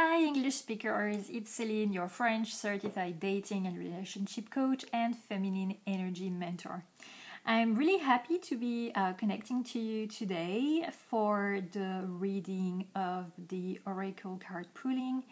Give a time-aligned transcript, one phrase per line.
[0.00, 1.28] Hi, English speakers.
[1.28, 6.84] It's Celine, your French certified dating and relationship coach and feminine energy mentor.
[7.44, 13.80] I'm really happy to be uh, connecting to you today for the reading of the
[13.86, 15.24] Oracle card pulling,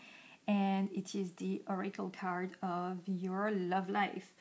[0.49, 4.33] and it is the Oracle card of your love life.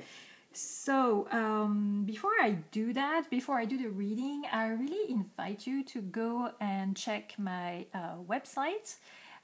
[0.54, 5.84] So, um, before I do that, before I do the reading, I really invite you
[5.84, 8.96] to go and check my uh, website,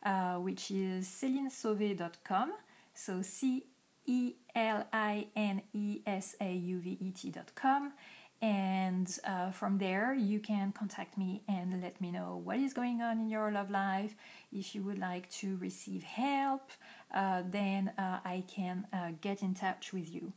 [0.03, 2.53] uh, which is celinesauvet.com.
[2.93, 3.65] So, C
[4.05, 7.93] E L I N E S A U V E T.com.
[8.41, 13.01] And uh, from there, you can contact me and let me know what is going
[13.01, 14.15] on in your love life.
[14.51, 16.71] If you would like to receive help,
[17.13, 20.33] uh, then uh, I can uh, get in touch with you.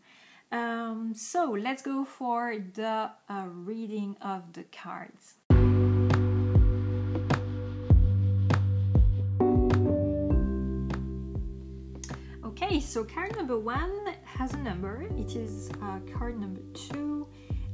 [0.52, 5.34] Um, so let's go for the uh, reading of the cards.
[12.56, 15.08] Okay, so card number one has a number.
[15.19, 17.27] It is uh, card number two,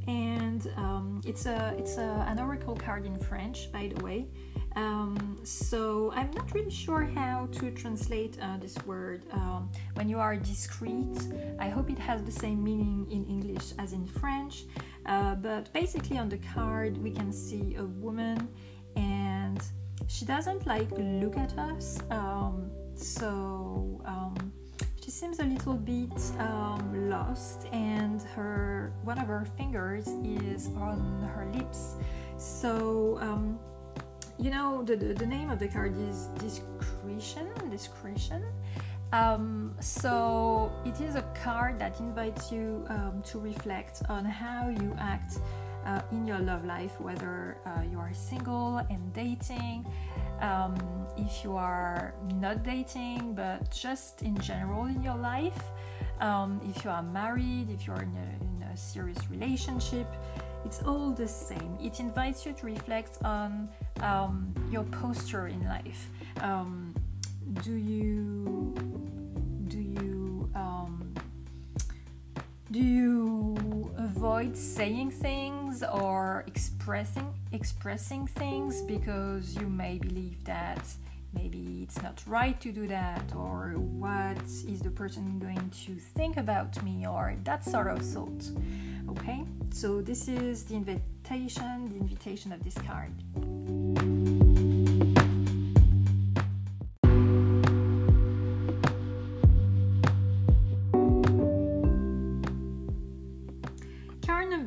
[0.08, 4.28] and um, it's a it's a, an oracle card in French, by the way.
[4.76, 9.26] Um, so I'm not really sure how to translate uh, this word.
[9.32, 11.18] Um, when you are discreet,
[11.58, 14.64] I hope it has the same meaning in English as in French.
[15.04, 18.48] Uh, but basically, on the card, we can see a woman,
[18.96, 19.62] and
[20.08, 21.98] she doesn't like look at us.
[22.10, 24.52] Um, so um,
[25.10, 31.28] she seems a little bit um, lost, and her one of her fingers is on
[31.34, 31.96] her lips.
[32.36, 33.58] So um,
[34.38, 38.44] you know the, the, the, name of the card is discretion discretion
[39.12, 44.96] um, so it is a card that invites you um, to reflect on how you
[44.98, 45.40] act
[45.86, 49.86] uh, in your love life whether uh, you are single and dating
[50.40, 50.74] um,
[51.16, 55.62] if you are not dating but just in general in your life
[56.20, 60.06] um, if you are married if you're in a, in a serious relationship
[60.64, 61.76] it's all the same.
[61.80, 63.68] It invites you to reflect on
[64.00, 66.08] um, your posture in life.
[66.40, 66.94] Um,
[67.62, 68.74] do you
[72.70, 80.80] do you avoid saying things or expressing expressing things because you may believe that
[81.34, 86.36] maybe it's not right to do that or what is the person going to think
[86.36, 88.48] about me or that sort of thought?
[89.08, 93.12] Okay so this is the invitation the invitation of this card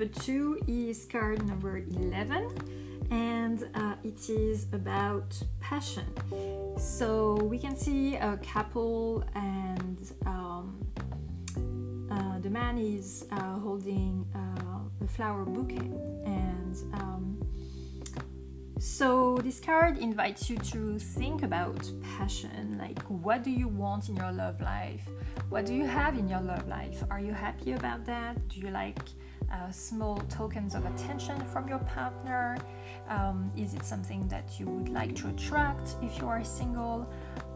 [0.03, 6.05] number two is card number 11 and uh, it is about passion.
[6.77, 10.85] So we can see a couple, and um,
[12.11, 15.89] uh, the man is uh, holding uh, a flower bouquet,
[16.25, 17.37] and um,
[18.79, 22.77] so this card invites you to think about passion.
[22.77, 25.07] Like, what do you want in your love life?
[25.49, 27.03] What do you have in your love life?
[27.09, 28.47] Are you happy about that?
[28.49, 28.99] Do you like
[29.51, 32.57] uh, small tokens of attention from your partner?
[33.09, 37.07] Um, is it something that you would like to attract if you are single?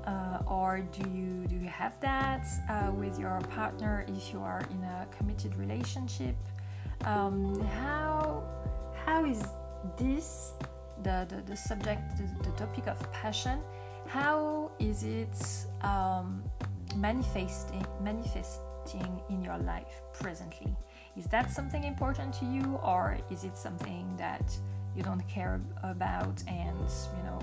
[0.05, 4.61] Uh, or do you do you have that uh, with your partner if you are
[4.71, 6.35] in a committed relationship?
[7.03, 8.43] Um, how
[9.05, 9.43] how is
[9.97, 10.53] this
[11.03, 13.59] the, the, the subject the, the topic of passion?
[14.07, 15.37] How is it
[15.81, 16.43] um,
[16.95, 20.75] manifesting manifesting in your life presently?
[21.17, 24.55] Is that something important to you, or is it something that
[24.95, 27.39] you don't care about and you know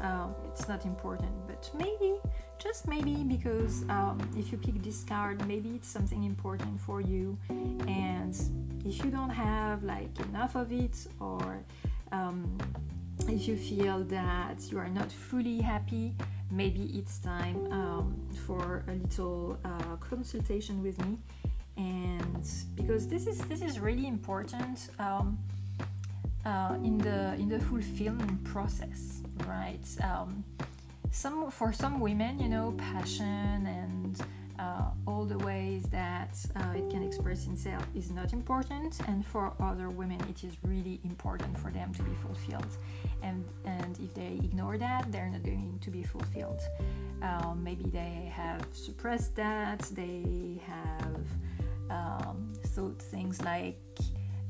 [0.00, 1.32] um, it's not important?
[1.46, 2.16] But maybe,
[2.58, 7.38] just maybe, because um, if you pick this card, maybe it's something important for you,
[7.88, 8.38] and
[8.84, 11.64] if you don't have like enough of it, or
[12.12, 12.58] um,
[13.28, 16.14] if you feel that you are not fully happy,
[16.50, 18.16] maybe it's time um,
[18.46, 21.18] for a little uh, consultation with me.
[21.76, 25.38] And because this is this is really important um,
[26.44, 29.84] uh, in the in the fulfillment process right?
[30.02, 30.44] Um,
[31.10, 33.95] some for some women you know passion and
[34.66, 39.52] uh, all the ways that uh, it can express itself is not important and for
[39.60, 42.72] other women it is really important for them to be fulfilled.
[43.22, 46.60] And and if they ignore that they're not going to be fulfilled.
[47.22, 51.26] Uh, maybe they have suppressed that they have
[51.90, 53.78] um, thought things like,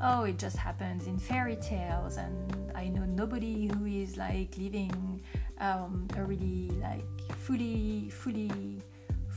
[0.01, 5.23] oh, it just happens in fairy tales, and I know nobody who is like living
[5.59, 7.05] um, a really like
[7.39, 8.83] fully, fully,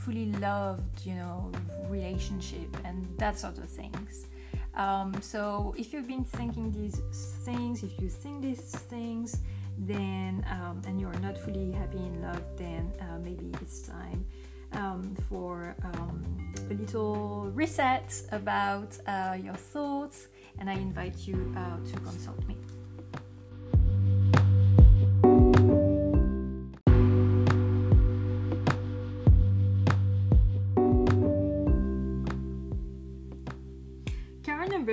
[0.04, 1.50] fully loved, you know,
[1.88, 4.26] relationship and that sort of things.
[4.74, 7.00] Um, so if you've been thinking these
[7.44, 9.40] things, if you think these things,
[9.78, 14.24] then um, and you're not fully happy in love, then uh, maybe it's time
[14.72, 21.84] um, for um, a little reset about uh, your thoughts, and I invite you uh,
[21.90, 22.56] to consult me.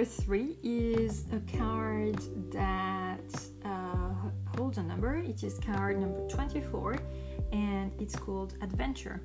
[0.07, 2.17] Three is a card
[2.51, 5.17] that uh, holds a number.
[5.17, 6.97] It is card number 24
[7.51, 9.21] and it's called Adventure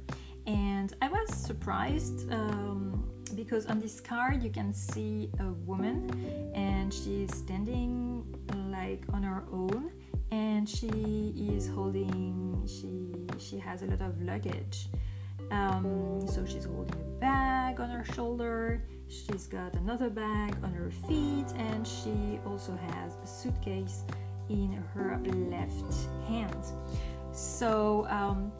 [0.47, 6.93] and I was surprised um, because on this card you can see a woman and
[6.93, 8.25] she's standing
[8.71, 9.93] like on her own
[10.33, 14.89] and she is holding she she has a lot of luggage
[15.53, 18.83] um, so she's holding a bag on her shoulder.
[19.09, 24.05] She's got another bag on her feet and she also has a suitcase
[24.49, 25.21] in her
[25.51, 25.95] left
[26.27, 26.65] hand.
[27.33, 28.51] So um,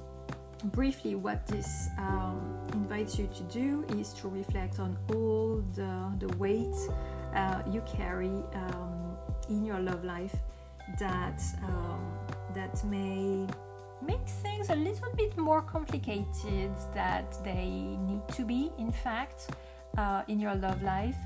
[0.65, 6.37] briefly, what this um, invites you to do is to reflect on all the, the
[6.37, 6.75] weight
[7.35, 9.17] uh, you carry um,
[9.49, 10.37] in your love life
[10.99, 12.13] that um,
[12.55, 13.47] that may
[14.07, 19.51] make things a little bit more complicated that they need to be in fact
[19.99, 21.17] uh, in your love life.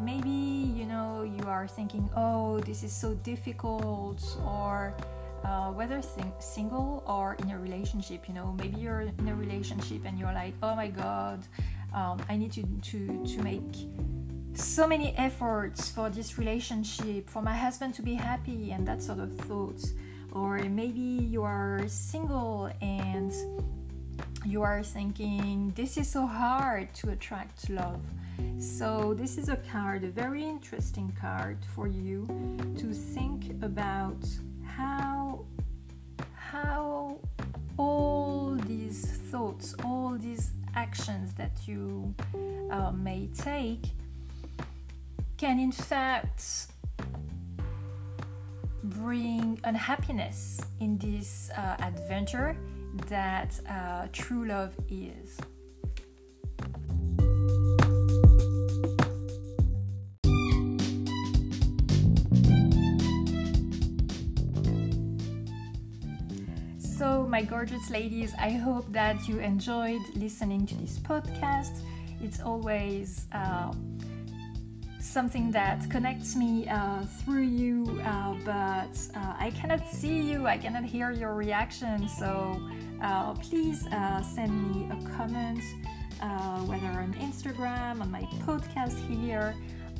[0.00, 4.94] Maybe you know you are thinking oh this is so difficult or
[5.44, 10.02] uh, whether sing- single or in a relationship you know maybe you're in a relationship
[10.04, 11.44] and you're like oh my god
[11.94, 13.88] um, i need to, to to make
[14.54, 19.18] so many efforts for this relationship for my husband to be happy and that sort
[19.18, 19.94] of thoughts
[20.32, 23.32] or maybe you are single and
[24.44, 28.02] you are thinking this is so hard to attract love.
[28.58, 32.26] So this is a card a very interesting card for you
[32.78, 34.24] to think about
[34.64, 35.44] how
[36.34, 37.18] how
[37.78, 42.14] all these thoughts, all these actions that you
[42.70, 43.84] uh, may take
[45.36, 46.68] can in fact
[48.84, 52.56] bring unhappiness in this uh, adventure
[53.08, 55.38] that uh, true love is.
[66.78, 68.32] So, my gorgeous ladies.
[68.38, 71.80] I hope that you enjoyed listening to this podcast.
[72.22, 73.72] It's always uh,
[75.02, 80.56] something that connects me uh, through you, uh, but uh, I cannot see you, I
[80.56, 82.08] cannot hear your reaction.
[82.08, 82.60] So
[83.02, 85.62] uh, please uh, send me a comment,
[86.68, 89.54] whether on Instagram, on my podcast here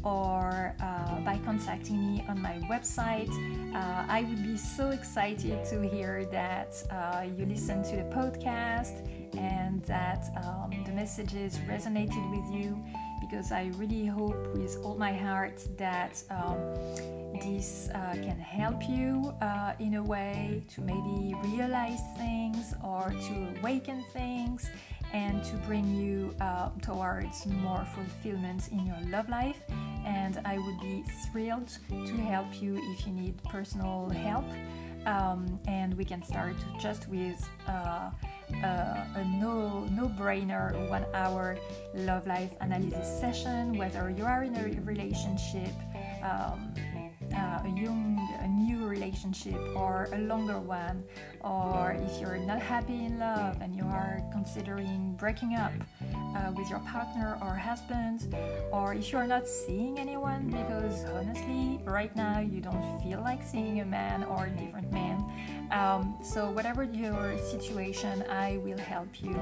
[0.04, 3.30] or uh, by contacting me on my website.
[3.74, 9.06] Uh, I would be so excited to hear that uh, you listen to the podcast
[9.36, 12.82] and that um, the messages resonated with you
[13.32, 16.58] because I really hope with all my heart that um,
[17.40, 23.58] this uh, can help you uh, in a way to maybe realize things or to
[23.58, 24.68] awaken things
[25.14, 29.62] and to bring you uh, towards more fulfillment in your love life.
[30.04, 34.44] And I would be thrilled to help you if you need personal help.
[35.06, 37.48] Um, and we can start just with
[40.18, 41.56] brainer one hour
[41.94, 45.72] love life analysis session, whether you are in a relationship.
[46.22, 46.72] Um,
[47.34, 51.02] uh, a young, a new relationship or a longer one,
[51.40, 55.72] or if you're not happy in love and you are considering breaking up
[56.36, 58.34] uh, with your partner or husband,
[58.70, 63.80] or if you're not seeing anyone because honestly, right now you don't feel like seeing
[63.80, 65.24] a man or a different man.
[65.70, 69.36] Um, so, whatever your situation, I will help you.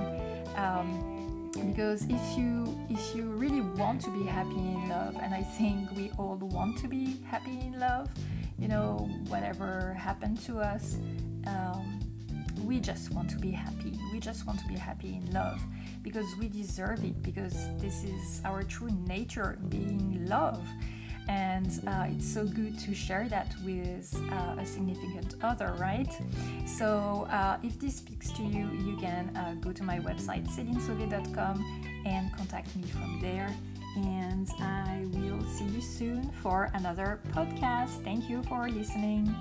[0.56, 1.20] Um,
[1.52, 5.90] because if you if you really want to be happy in love and i think
[5.96, 8.08] we all want to be happy in love
[8.58, 10.96] you know whatever happened to us
[11.46, 12.00] um,
[12.64, 15.60] we just want to be happy we just want to be happy in love
[16.02, 20.62] because we deserve it because this is our true nature being love
[21.28, 26.12] and uh, it's so good to share that with uh, a significant other, right?
[26.66, 32.02] So, uh, if this speaks to you, you can uh, go to my website, celinesauvet.com,
[32.06, 33.54] and contact me from there.
[33.96, 38.02] And I will see you soon for another podcast.
[38.04, 39.34] Thank you for listening.